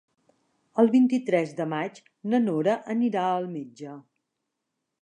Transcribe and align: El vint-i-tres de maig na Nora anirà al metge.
El 0.83 0.89
vint-i-tres 0.95 1.53
de 1.61 1.67
maig 1.75 2.01
na 2.33 2.41
Nora 2.47 2.77
anirà 2.95 3.29
al 3.35 3.47
metge. 3.55 3.97